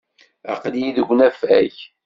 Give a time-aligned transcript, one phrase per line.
[0.53, 1.75] Aql-iyi deg unafag.